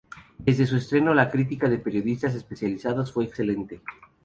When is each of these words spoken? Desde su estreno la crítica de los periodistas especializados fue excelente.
Desde 0.39 0.65
su 0.65 0.77
estreno 0.77 1.13
la 1.13 1.29
crítica 1.29 1.69
de 1.69 1.75
los 1.75 1.83
periodistas 1.83 2.33
especializados 2.33 3.11
fue 3.13 3.25
excelente. 3.25 3.83